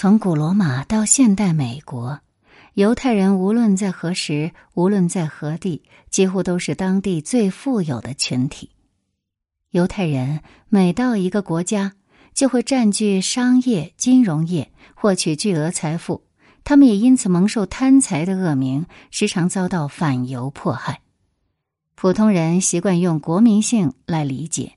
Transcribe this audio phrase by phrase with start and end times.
[0.00, 2.20] 从古罗马到现代美国，
[2.74, 8.70] 犹太人无论在何时，无论在何地，几乎都是当地最富有的群体。
[9.72, 10.38] 犹太人
[10.68, 11.94] 每到一个国家，
[12.32, 16.22] 就会占据商业、金融业，获取巨额财富。
[16.62, 21.00] 他们也因此蒙受贪财的恶名，时常遭到反犹迫害。
[21.96, 24.74] 普通人习惯用国民性来理解。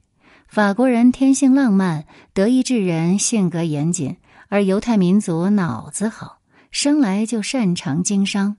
[0.48, 4.18] 法国人天性浪漫，德意志人性格严谨，
[4.52, 6.42] 而犹太民族脑子好，
[6.72, 8.58] 生来就擅长经商。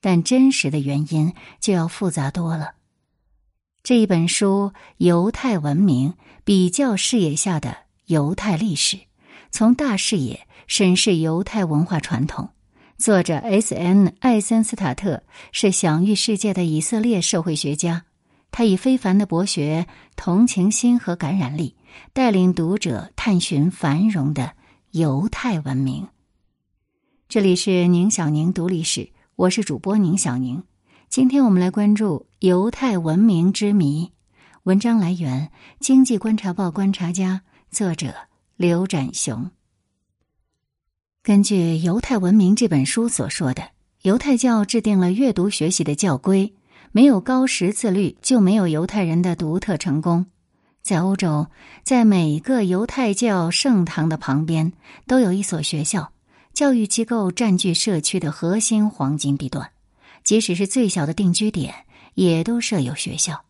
[0.00, 2.72] 但真实的原因就要复杂多了。
[3.84, 7.76] 这一本书《犹太文明：比较视野下的
[8.06, 8.96] 犹太历史》，
[9.52, 12.50] 从大视野审视犹太文化传统。
[12.98, 14.14] 作者 S.N.
[14.18, 18.02] 艾森斯塔特是享誉世界的以色列社会学家，
[18.50, 21.76] 他以非凡的博学、同情心和感染力，
[22.12, 24.54] 带领读者探寻繁荣的
[24.92, 26.08] 犹太文明。
[27.28, 30.64] 这里是宁小宁读历史，我是主播宁小宁。
[31.08, 34.10] 今天我们来关注犹太文明之谜。
[34.64, 35.46] 文章来源
[35.78, 38.12] 《经济观察报》观察家，作者
[38.56, 39.52] 刘展雄。
[41.22, 43.70] 根据《犹太文明》这本书所说的，
[44.02, 46.52] 犹太教制定了阅读学习的教规，
[46.90, 50.26] 没有高识自律，就没有犹太人的独特成功。
[50.82, 51.46] 在欧洲，
[51.84, 54.72] 在每个犹太教圣堂的旁边
[55.06, 56.12] 都有一所学校，
[56.52, 59.70] 教育机构占据社区的核心黄金地段，
[60.24, 63.44] 即使是最小的定居点，也都设有学校。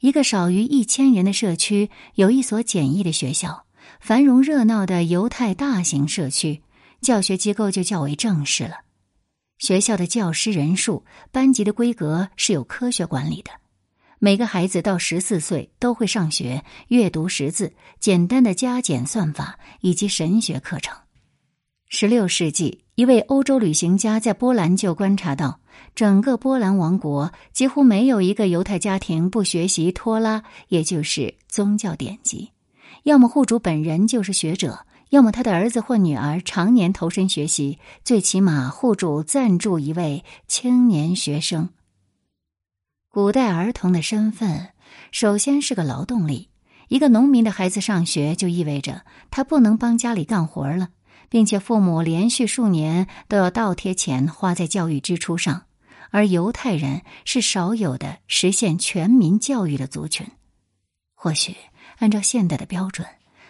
[0.00, 3.66] 一个少于一千人的社区有一所简易的学校，
[4.00, 6.62] 繁荣热闹的犹太大型社区。
[7.00, 8.76] 教学机构就较为正式了，
[9.58, 13.50] 学校的教师人数、班级的规格是有科学管理的。
[14.24, 20.96] 每个孩子到十四岁都会上学，阅读识字、简单的加减算法以及神学课程。
[21.88, 25.58] 十六世纪，一位欧洲旅行家在波兰就观察到，
[25.96, 32.52] 整个波兰王国几乎没有一个犹太家庭不学习托拉，也就是宗教典籍。
[33.02, 34.86] 要么户主本人就是学者。
[35.10, 41.70] 要么他的儿子或女儿常年投身学习，最起码户主赞助一位青年学生。
[43.12, 44.70] 古代儿童的身份
[45.10, 46.48] 首先是个劳动力，
[46.88, 50.88] 一个农民的孩子上学就意味着他不能帮家里干活了，
[51.28, 55.64] 并且父母连续数年都要倒贴钱花在教育支出上。
[56.10, 60.26] 而犹太人是少有的实现全民教育的族群，
[61.14, 61.54] 或许
[61.98, 63.06] 按照现代的标准。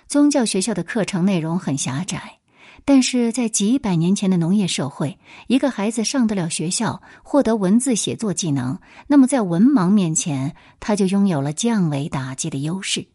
[0.08, 2.40] 宗教学校的课程内容很狭窄，
[2.84, 13.06] 但是在几百年前的农业社会，一个孩子上得了学校，获得文字写作技能，那么在文盲面前，他就拥有了降维打击的优势。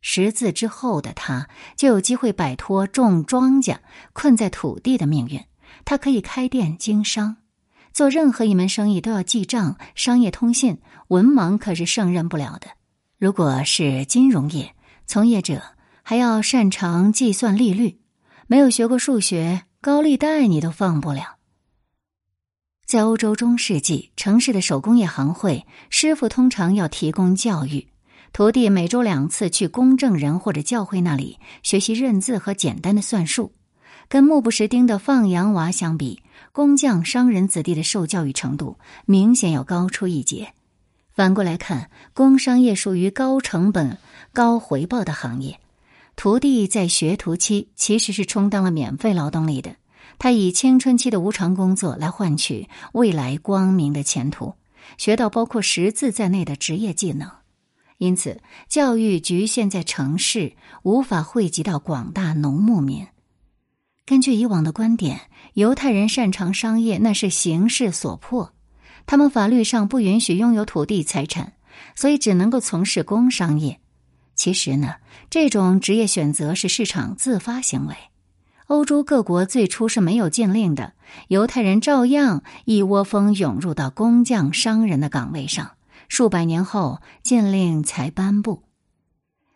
[0.00, 3.78] 识字之后的他，就有机会摆脱种庄稼
[4.12, 5.40] 困在土地的命运。
[5.84, 7.36] 他可以开店经商，
[7.92, 10.78] 做任何一门生意都要记账、商业通信，
[11.08, 12.68] 文盲可是胜任不了的。
[13.18, 14.74] 如果是金融业
[15.06, 15.62] 从业者。
[16.08, 17.98] 还要擅长计算利率，
[18.48, 21.36] 没有学过数学，高利贷你都放不了。
[22.84, 27.88] 在欧洲中世纪，城市的手工业行会师傅通常要提供教育，
[28.32, 33.52] 徒弟每周两次去公证人或者教会那里学习认字和简单的算术。
[34.08, 40.52] 跟目不识丁的放羊娃相比，工匠商人子弟的受教育程度明显要高出一截。
[41.12, 43.98] 反过来看，工商业属于高成本、
[44.32, 45.58] 高回报的行业。
[46.16, 49.76] 徒弟在学徒期其实是充当了免费劳动力的，
[50.18, 54.54] 他以青春期的无偿工作来换取未来光明的前途，
[54.96, 57.30] 学到包括识字在内的职业技能。
[57.98, 63.06] 因此，教育局限在城市，无法惠及到广大农牧民。
[64.06, 65.20] 根据以往的观点，
[65.52, 68.54] 犹太人擅长商业那是形势所迫，
[69.04, 71.52] 他们法律上不允许拥有土地财产，
[71.94, 73.80] 所以只能够从事工商业。
[74.36, 74.96] 其实呢，
[75.28, 77.96] 这种职业选择是市场自发行为。
[78.66, 80.92] 欧洲各国最初是没有禁令的，
[81.28, 85.72] 犹太人照样一窝蜂涌入到工匠、商人的岗位上。
[86.08, 88.62] 数百年后，禁令才颁布。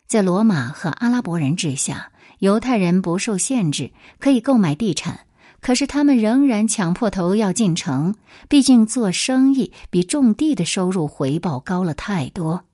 [0.06, 5.20] 在罗马和阿拉伯人治下，犹太人不受限制，可以购买地产，
[5.60, 8.14] 可是他们仍然抢破头要进城。
[8.48, 12.64] 毕竟做生意比种地的收入回报高了太多。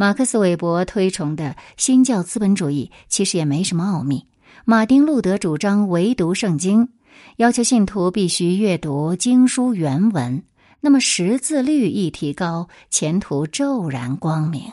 [0.00, 4.24] 马克思韦伯推崇的新教资本主义其实也没什么奥秘。
[4.64, 6.88] 马丁路德主张唯独圣经，
[7.36, 10.42] 要求信徒必须阅读经书原文，
[10.80, 14.72] 那么识字率一提高，前途骤然光明。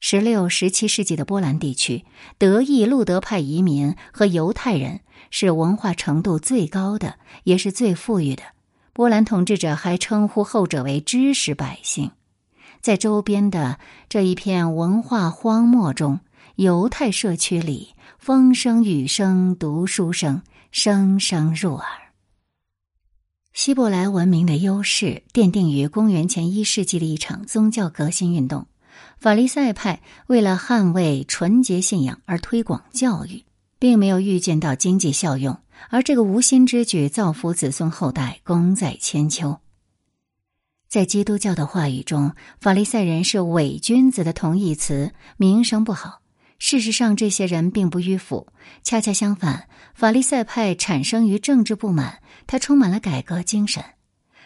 [0.00, 2.04] 十六、十七世纪的波兰地区，
[2.38, 4.98] 德意路德派移民和犹太人
[5.30, 8.42] 是文化程度最高的，也是最富裕的。
[8.92, 12.10] 波兰统治者还称呼后者为知识百姓。
[12.86, 16.20] 在周边的这一片文化荒漠中，
[16.54, 21.84] 犹太社区里风声雨声、读书声，声声入耳。
[23.52, 28.68] 希伯来文明的优势奠定于公元前一世纪的一场宗教革新运动。
[29.18, 33.42] 法利赛派为了捍卫纯洁信仰而推广教育，
[33.80, 35.58] 并没有预见到经济效用，
[35.90, 39.58] 而这个无心之举造福子孙后代，功在千秋。
[40.88, 46.20] 在基督教的话语中，法利赛人是伪君子的同义词，名声不好。
[46.58, 48.46] 事实上，这些人并不迂腐，
[48.82, 53.84] 恰恰相反，法利赛派产生于政治不满，他充满了改革精神。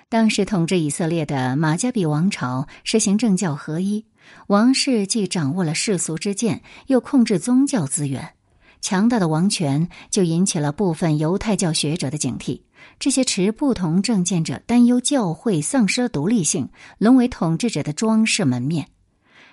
[0.08, 4.06] 当时统治以色列的马加比王朝实行政教合一。
[4.48, 8.34] 王室既掌握了世俗之见，又控制宗教资源，
[8.80, 12.62] 强大的王权就引起了部分犹太教学者的警惕。
[12.98, 18.88] 这些持不同政见者担忧教会丧失了独立性，沦为统治者的装饰门面。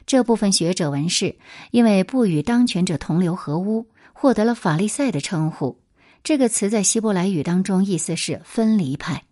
[0.06, 1.38] 这部分学者文士
[1.72, 5.82] 因为不与当权者同流合污，获得了法利赛的称呼。
[6.24, 9.24] 这个词在希伯来语当中意思是分离派。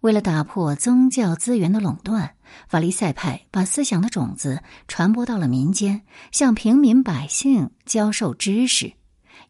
[0.00, 2.34] 为了打破宗教资源的垄断，
[2.68, 8.95] 法利赛派把思想的种子传播到了民间，向平民百姓教授知识。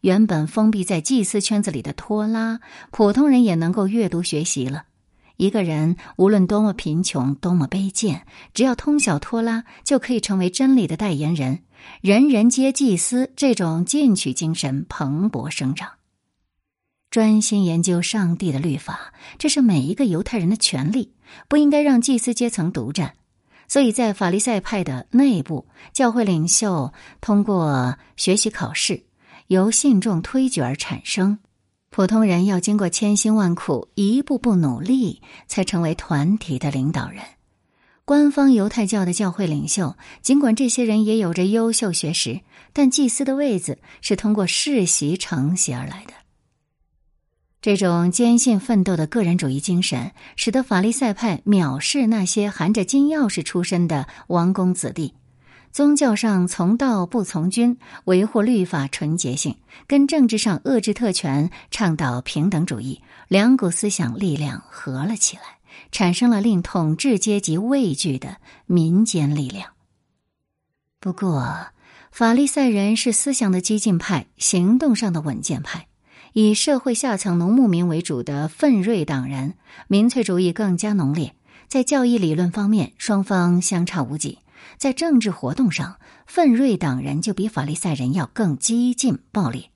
[0.01, 2.59] 原本封闭在祭司圈子里的托拉，
[2.91, 4.83] 普通人也能够阅读学习了。
[5.37, 11.59] 一个人无论多么贫穷、多么卑贱，只要通晓托拉，就可以成为真理的代言人。
[12.01, 15.91] 人人皆祭司，这种进取精神蓬勃生长。
[17.11, 21.13] 专心研究上帝的律法，这是每一个犹太人的权利，
[21.47, 23.13] 不应该让祭司阶层独占。
[23.67, 29.03] 所以在法利赛派的内部，教会领袖通过学习考试，
[29.47, 31.39] 由信众推举而产生。
[31.89, 37.23] 普通人要经过千辛万苦，一步步努力，才成为团体的领导人。
[38.05, 42.41] 官方犹太教的教会领袖，尽管这些人也有着优秀学识，
[42.71, 46.13] 但祭司的位子是通过世袭承袭而来的。
[47.61, 55.15] 这种坚信奋斗的个人主义精神，使得法利赛派藐视那些含着金钥匙出身的王公子弟。
[55.71, 59.55] 宗教上从道不从君，维护律法纯洁性，
[59.87, 65.43] 跟政治上遏制特权、倡导平等主义，两股思想力量合了起来，
[65.91, 69.71] 产生了令统治阶级畏惧的民间力量。
[70.99, 71.67] 不过，
[72.11, 75.87] 法利赛人是思想的激进派，行动上的稳健派。
[76.33, 79.53] 以社会下层农牧民为主的奋锐党人，
[79.87, 81.35] 民粹主义更加浓烈。
[81.67, 84.39] 在教义理论方面，双方相差无几；
[84.77, 89.71] 在政治活动上，奋锐党人就比法利赛人要更激进暴烈。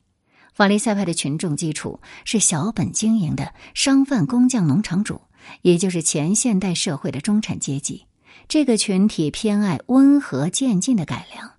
[0.54, 5.22] 法利赛派的群众基础是小本经营的商贩、工匠、农场主，
[5.62, 8.06] 也就是前现代社会的中产阶级。
[8.48, 11.54] 这个群体偏爱温和渐进的改良。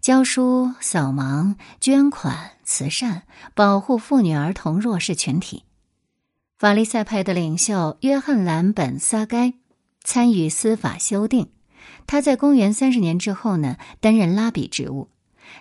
[0.00, 3.22] 教书、扫盲、捐款、慈善、
[3.54, 5.62] 保护妇女、儿童、弱势群体。
[6.58, 9.54] 法利赛派的领袖约翰·兰本·撒该
[10.02, 11.48] 参与司法修订。
[12.12, 15.08] 他在公元三十年之后呢，担任拉比职务。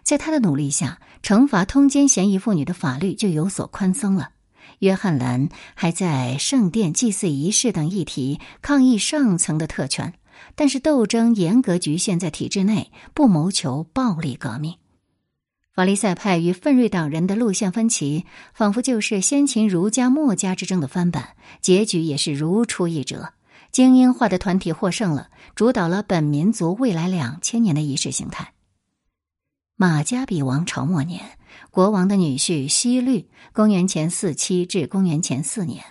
[0.03, 4.31] 在他的努力下，惩罚通奸嫌疑妇女的法律就有所宽松了。
[4.79, 10.13] 约翰·兰还在圣殿祭祀仪式等议题抗议上层的特权。
[10.53, 14.75] 但是斗争严格局限在体制内，不谋求暴力革命。
[15.73, 21.29] 法利赛派与奋锐党人的路线分歧，仿佛就是先秦儒家墨家之争的翻版，
[21.61, 23.35] 结局也是如出一辙。
[23.71, 28.53] 精英化的团体获胜了，主导了本民族未来两千年的意识形态。
[29.75, 31.37] 马加比王朝末年，
[31.71, 35.83] 国王的女婿西律（公元前四七至公元前四年）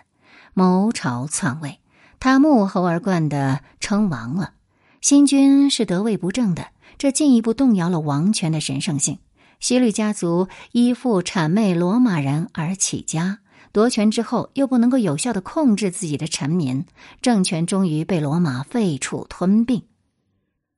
[0.54, 1.80] 谋朝篡位。
[2.20, 4.52] 他目猴而冠的称王了，
[5.00, 6.68] 新君是得位不正的，
[6.98, 9.18] 这进一步动摇了王权的神圣性。
[9.58, 13.38] 希律家族依附谄媚罗马人而起家，
[13.72, 16.84] 夺权之后又不能够有效的控制自己的臣民，
[17.22, 19.82] 政权终于被罗马废黜吞并。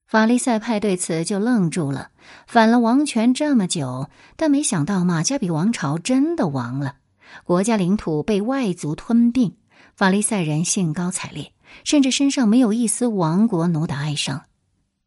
[0.06, 2.10] 法利赛派对此就愣住了，
[2.46, 6.96] 反了王权这么久，但没想到马加比王朝真的亡了，
[7.44, 9.56] 国家领土被外族吞并。
[9.96, 11.52] 法利赛人兴高采烈，
[11.84, 14.44] 甚至身上没有一丝亡国奴的哀伤。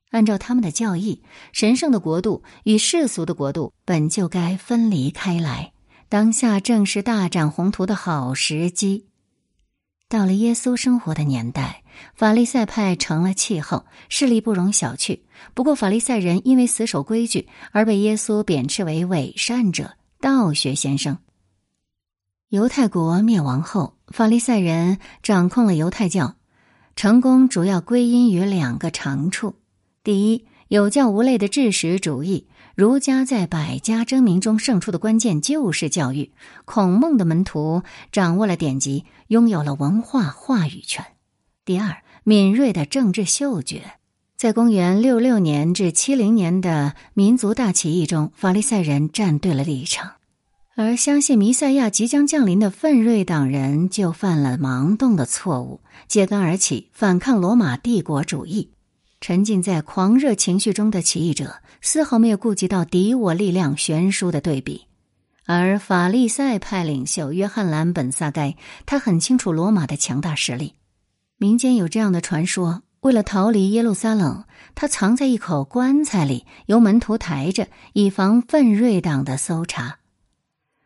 [0.10, 5.72] 按照他们的教义，神圣的国度与世俗的国度本就该分离开来。
[6.16, 9.08] 当下正是大展宏图的好时机。
[10.08, 11.84] 到了耶稣生活的年代，
[12.16, 15.20] 法利赛派成了气候，势力不容小觑。
[15.54, 21.18] 不过，法利赛人因为死守规矩，而被耶稣贬斥为伪善者、道学先生。
[22.48, 26.36] 犹太国灭亡后，法利赛人掌控了犹太教，
[26.96, 29.56] 成功主要归因于两个长处：
[30.02, 32.48] 第一，有教无类的治实主义。
[32.76, 36.34] 儒家在百家争鸣中胜出的关键就是教育。
[36.66, 41.06] 孔孟的门徒掌握了典籍，拥有了文化话语权。
[41.64, 43.94] 第二，敏锐的政治嗅觉，
[44.36, 50.16] 在公元六六年至七零年的民族大起义中，法利赛人站对了立场，
[50.76, 55.80] 而相信弥赛亚即将降临的奋锐党人就犯了盲动的错误，
[56.10, 58.72] 揭竿而起，反抗罗马帝国主义。
[59.22, 64.86] 沉浸在狂热情绪中的起义者，丝毫没有顾及到敌我力量悬殊的对比。
[65.48, 68.56] 而法利赛派领袖约翰·兰本萨该，
[68.86, 70.74] 他很清楚罗马的强大实力。
[71.38, 80.00] 民间有这样的传说：为了逃离耶路撒冷，他藏在一口棺材里，由门徒抬着，以防奋锐党的搜查。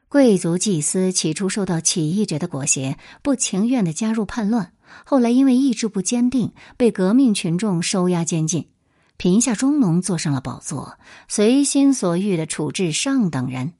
[0.10, 4.74] 贵族祭司起初受到起义者的裹挟，不情愿的加入叛乱。
[5.06, 8.70] 后来因为意志不坚定，被革命群众收押监禁。
[9.18, 10.98] 贫下中农坐上了宝座，
[11.28, 13.74] 随心所欲的处置上等人，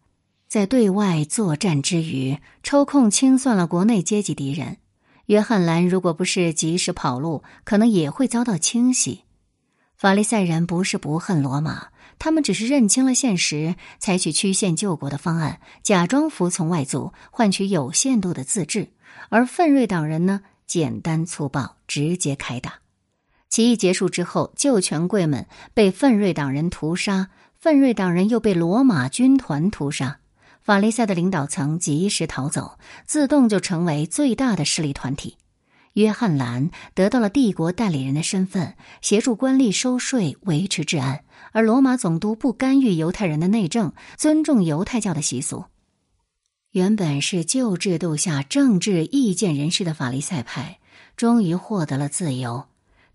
[0.48, 4.78] 在对外作战之余，抽空清算了国内阶级敌人。
[5.26, 9.22] 约翰兰如果不是及时跑路，可能也会遭到清洗。
[10.00, 11.90] 法利赛人不是不恨罗马，
[12.20, 18.94] 他们只是认清了现实，采取曲线救国的方案，假装服从外族，换取有限度的自治。
[19.28, 20.40] 而奋锐党人呢？
[20.66, 22.76] 简单粗暴，直接开打。
[23.50, 27.28] 起义结束之后，旧权贵们被奋锐党人屠杀，
[27.60, 30.20] 奋锐党人又被罗马军团屠杀。
[30.62, 35.36] 法利赛的领导层及时逃走，自动就成为最大的势力团体。
[35.94, 41.24] 约翰兰得到了帝国代理人的身份，协助官吏收税，维持治安。
[41.52, 45.66] 而罗马总督不干预犹太人的内政，尊重犹太教的习俗。
[46.72, 50.80] 原本是旧制度下政治意见人士的法利赛派，
[51.18, 52.66] 终于获得了自由。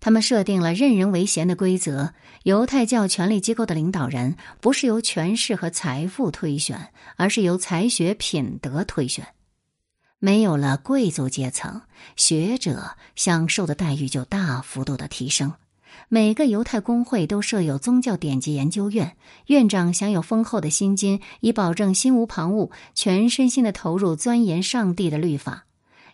[0.01, 2.13] 他们设定了任人唯贤的规则。
[2.43, 9.25] 犹太教权力机构的领导人不是由权势和财富推选，而是由才学、品德推选。
[10.25, 11.83] 没有了贵族阶层，
[12.15, 15.53] 学者享受的待遇就大幅度的提升。
[16.09, 19.15] 每个犹太公会都设有宗教典籍研究院，
[19.45, 25.65] 院长享有丰厚的薪金，以保证心无旁骛、全身心的投入钻研上帝的律法。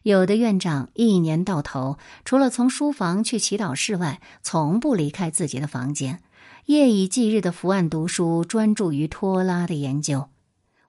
[0.03, 6.19] 有的院长一年到头，除了从书房去祈祷室外，从不离开自己的房间，
[6.65, 10.27] 夜以继日的伏案读书，专注于托拉的研究。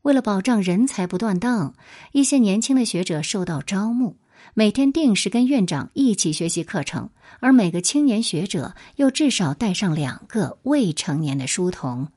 [0.02, 1.74] 为了保障人才不断档，
[2.12, 4.18] 一些年轻的学者受到招募。
[4.54, 12.08] 每天定时跟院长一起学习课程，而每个青年学者又至少带上两个未成年的书童。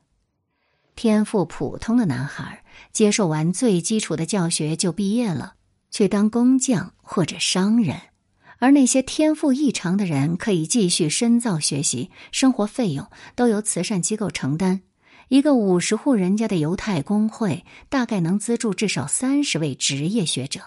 [0.96, 5.54] 天赋普通的男孩接受完最基础的教学就毕业了，
[5.90, 7.96] 去当工匠或者商人；
[8.58, 14.82] 而那些天赋异常的人可以继续深造学习，生活费用都由慈善机构承担。
[15.28, 20.60] 一个五十户人家的犹太工会大概能资助至少三十位职业学者。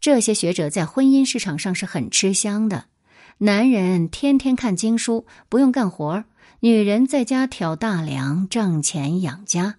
[0.00, 2.84] 这些学者在婚姻市场上是很吃香的。
[3.38, 6.24] 男人天天看经书，不用干活
[6.60, 9.76] 女人在家挑大梁，挣钱养家。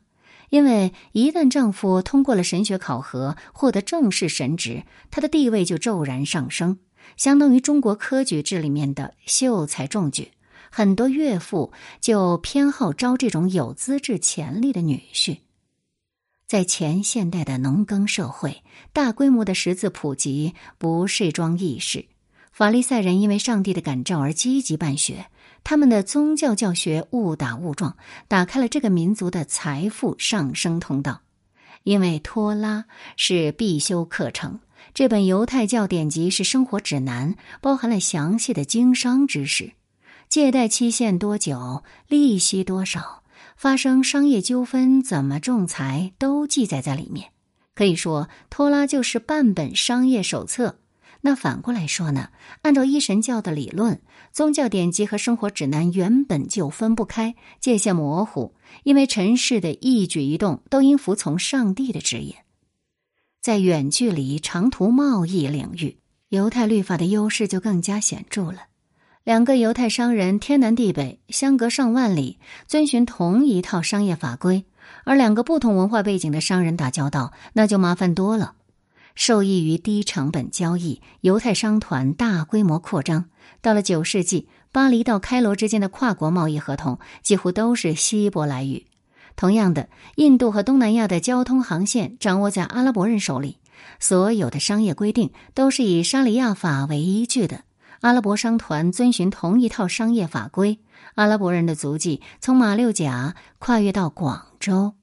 [0.50, 6.80] 因为一旦丈夫通过了神学考核，获得正式神职，他的地位就骤然上升，
[7.16, 10.32] 相当于中国科举制里面的秀才中举。
[10.70, 15.40] 很多岳父就偏好招这种有资质潜力的女婿。
[16.48, 22.06] 在前现代的农耕社会，大规模的识字普及不是桩易事。
[22.52, 25.28] 法利赛人因为上帝的感召而积极办学，
[25.64, 27.96] 他们的宗教教学误打误撞
[28.28, 31.22] 打开了这个民族的财富上升通道。
[31.84, 32.86] 因为托拉
[33.16, 34.60] 是必修课程，
[34.94, 39.72] 这本犹太教典籍是生活指南，包含了详细的经商知识，
[40.30, 43.24] 借贷期限多久，利息多少。
[43.58, 47.32] 发生商业纠纷怎么仲裁都记载在里面，
[47.74, 50.80] 可以说托拉就是半本商业手册。
[51.22, 52.30] 那反过来说呢？
[52.62, 62.36] 按照一神教的理论，宗教典籍和生活指南原本就分不开，界限模糊，因为尘世的一举一动都应服从上帝的指引。
[63.42, 65.98] 在远距离、长途贸易领域，
[66.30, 68.69] 犹太律法的优势就更加显著了。
[69.30, 74.64] 两个犹太商人天南地北，相隔上万里，遵循同一套商业法规；
[75.04, 78.54] 而两个不同文化背景的商人打交道，那就麻烦多了。
[79.14, 83.26] 受益于低成本交易，犹太商团大规模扩张。
[83.62, 88.88] 到了九世纪，巴黎到开罗之间的跨国贸易合同几乎都是希伯来语。
[89.36, 93.60] 同样的，印度和东南亚的交通航线掌握在阿拉伯人手里，
[94.00, 97.62] 所有的商业规定都是以沙里亚法为依据的。
[98.02, 100.80] 阿拉伯商团遵循同一套商业法规。
[101.16, 104.94] 阿拉伯人的足迹从马六甲跨越到广州。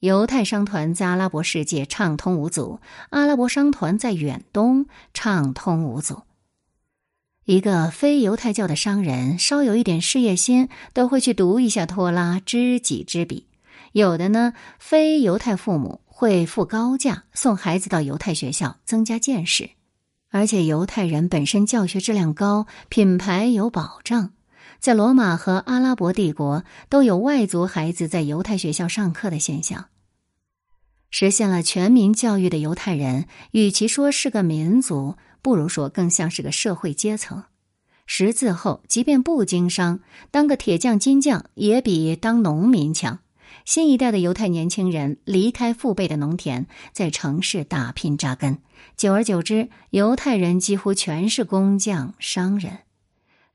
[0.00, 6.22] 犹太商团在阿拉伯世界畅通无阻，阿拉伯商团在远东畅通无阻。
[7.44, 13.46] 一个非犹太教的商人稍有一点事业心，都会去读一下托拉，知己知彼。
[13.92, 19.70] 有的呢，非犹太父母会付高价送孩子到犹太学校，增加见识。
[20.36, 24.32] 而且犹太人本身教学质量高，品牌有保障。
[24.78, 29.86] 在罗马和阿拉伯帝国，都有外族孩子在犹太学校上课的现象。
[31.08, 37.44] 实现了全民教育的犹太人，与其说是个民族，不如说更像是个社会阶层。
[38.04, 40.00] 识字后，即便不经商，
[40.30, 43.20] 当个铁匠、金匠也比当农民强。
[43.66, 48.58] 新一代的犹太年轻人离开父辈的农田，在城市打拼扎根，
[48.96, 52.78] 久而久之，犹太人几乎全是工匠、商人。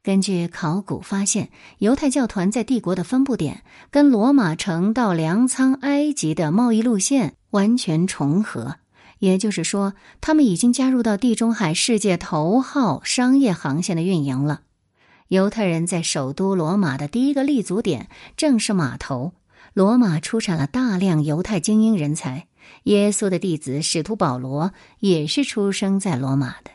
[0.03, 8.75] 根据考古发现，犹太教团在帝国的分布点跟罗马城到粮仓、埃及的贸易路线完全重合，
[9.20, 14.63] 也就是说，他们已经加入到地中海世界头号商业航线的运营了。
[15.30, 19.32] 犹太人在首都罗马的第一个立足点正是码头，
[19.74, 22.48] 罗马出产了大量犹太精英人才。
[22.84, 26.72] 耶稣的弟子使徒保罗也是出生在罗马的。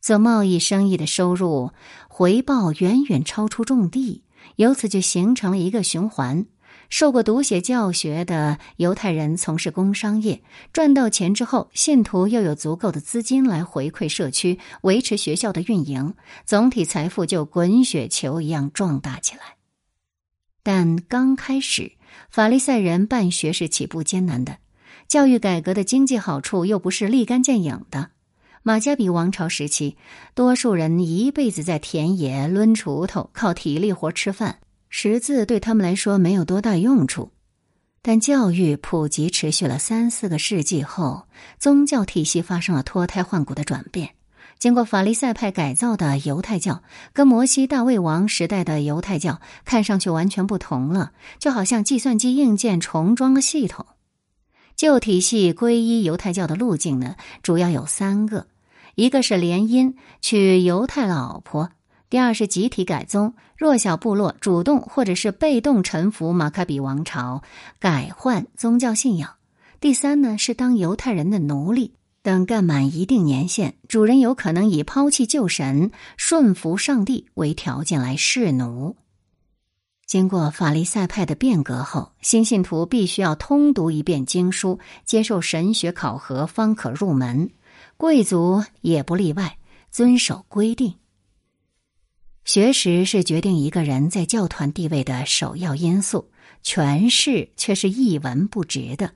[0.00, 1.70] 做贸易生意的收入
[2.08, 4.22] 回报远远超出种地，
[4.56, 6.46] 由此就形成了一个循环。
[6.90, 10.42] 受过读写教学的犹太人从事工商业，
[10.72, 19.56] 赚到钱之后，信徒又有足够的资金来回馈社区，维持学校的运营，总体财富就滚雪球一样壮大起来。
[20.62, 21.92] 但刚开始，
[22.30, 24.58] 法利赛人办学是起步艰难的，
[25.08, 28.10] 教育改革的经济好处又不是立竿见影的。
[28.62, 29.96] 马加比王朝时期，
[30.34, 37.30] 多数人一辈子在田野抡锄头，靠体力活吃饭，识字对他们来说没有多大用处。
[38.00, 41.26] 但教育普及持续了三四个世纪后，
[41.58, 44.14] 宗教体系发生了脱胎换骨的转变。
[44.58, 53.86] 经过法利赛派改造的犹太教，跟摩西大卫王时代的犹太教看上去完全不同了，就好像计算机硬件重装了系统。
[54.76, 58.46] 旧体系皈依犹太教的路径呢，主要有三个。
[58.96, 61.70] 一个是联姻娶犹太老婆，
[62.08, 67.42] 第二是集体改宗，弱小部落主动或者是被动臣服马卡比王朝，
[67.78, 69.30] 改换宗教信仰；
[69.80, 78.96] 第三呢是当犹太人的奴隶，等干满一定年限，主人有可能以抛弃旧神、顺服上帝为条件来侍奴。
[80.06, 87.50] 经过法利赛派的变革后，新信徒必须要通读一遍经书，接受神学考核，方可入门。
[87.98, 89.58] 贵族也不例外，
[89.90, 90.94] 遵守规定。
[92.46, 96.30] 学识是决定一个人在教团地位的首要因素，
[96.62, 99.12] 权势却是一文不值的。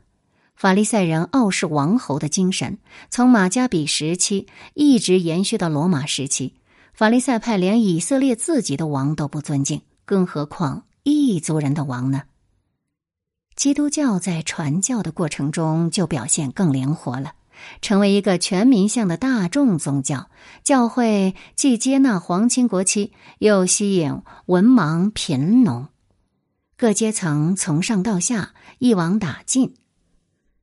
[0.59, 2.79] 法利赛人傲视王侯的精神，
[3.11, 6.55] 从马加比时期一直延续到罗马时期。
[6.93, 12.23] 法利赛派连以色列自己的王都不尊敬，更何况异族人的王呢？
[13.55, 17.35] 基督教在传教的过程中就表现更灵活了。
[17.81, 20.29] 成为一个全民向的大众宗教，
[20.65, 25.87] 教会既接纳皇亲国戚，又吸引文盲贫农，
[26.77, 29.77] 各阶层从上到下一网打尽。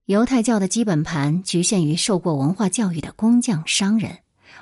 [0.06, 4.20] 犹太教的基本盘局限于受过文化教育的工匠商人，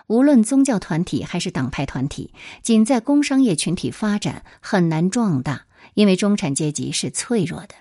[0.07, 7.75] 无论宗教团体还是党派团体，仅在工商业群体发展很难壮大，因为中产阶级是脆弱的。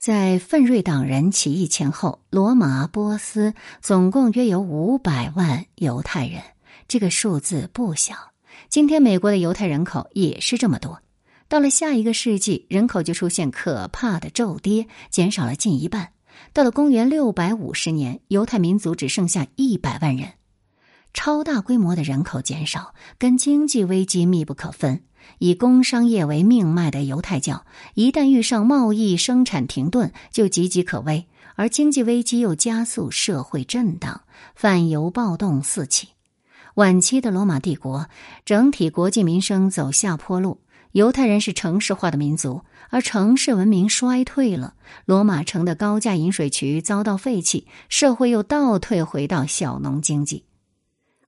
[0.00, 6.42] 在奋锐党人起义前后，罗马、波斯总共约有五百万犹太人，
[6.88, 8.16] 这个数字不小。
[8.68, 11.00] 今天美国的犹太人口也是这么多。
[11.46, 16.08] 到了下一个世纪，人口就出现可怕的骤跌，减少了近一半。
[16.52, 20.32] 到了公元六百五十年，犹太民族只剩下一百万人。
[21.14, 25.02] 超大规模的人口减少跟经济危机密不可分。
[25.38, 27.64] 以工商业为命脉的犹太教，
[27.94, 34.22] 一旦遇上贸易生产停顿，就岌岌可危；而经济危机又加速社会震荡，
[34.56, 36.08] 反犹暴动四起。
[36.74, 38.08] 晚期的罗马帝国
[38.44, 40.60] 整体国计民生走下坡路，
[40.92, 44.74] 犹太人是城市化的民族，而城市文明衰退了，
[45.06, 50.44] 罗马城的高价饮水渠遭到废弃，社会又倒退回到小农经济，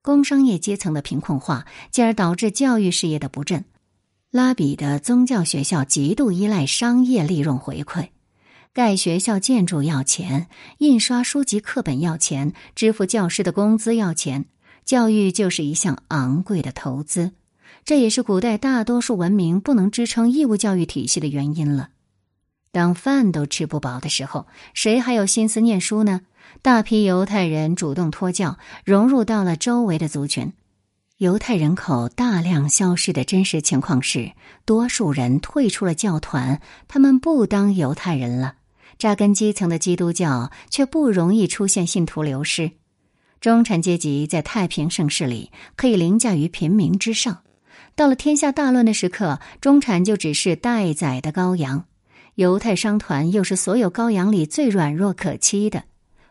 [0.03, 3.65] 工商业阶层的贫困化，进而导致教育事业的不振。
[4.31, 8.09] 拉比的宗教学校极度依赖商业利润回馈，
[8.75, 10.49] 盖学校建筑要钱，
[10.79, 14.45] 印刷书籍课本要钱，支付教师的工资要钱，
[14.85, 17.33] 教育就是一项昂贵的投资。
[17.85, 21.91] 这也是古代大多数文明不能支撑义务教育体系的原因了。
[22.73, 26.23] 当饭都吃不饱的时候，谁还有心思念书呢？
[26.63, 30.53] 大批犹太人主动脱教，融入到了周围的族群。
[31.19, 34.33] 犹太人口大量消失的真实情况是，
[34.65, 38.57] 多数人退出了教团，他们不当犹太人了。
[38.99, 42.73] 扎根基层的基督教却不容易出现信徒流失。
[43.41, 47.43] 中产阶级在太平盛世里可以凌驾于平民之上。
[47.97, 51.85] 到了天下大乱的时刻，中产就只是待宰的羔羊，
[52.35, 55.85] 犹太商团又是所有羔羊里最软弱可欺的。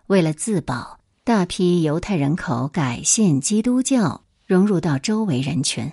[0.07, 5.91] 为了自保，大批犹太人口改信基督教，融入到周围人群。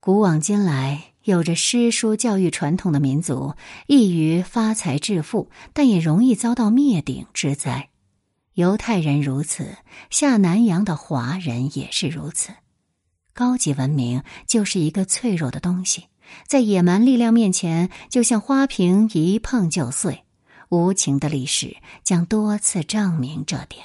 [0.00, 3.54] 古往今来，有着诗书教育传统的民族，
[3.86, 7.90] 易于发财致富，但也容易遭到灭顶之灾。
[8.54, 9.76] 犹太人如此，
[10.10, 12.52] 下南洋的华人也是如此。
[13.34, 16.06] 高级文明就是一个脆弱的东西，
[16.46, 20.24] 在野蛮力量面前，就像花瓶一碰就碎。
[20.68, 23.84] 无情的历史将多次证明这点。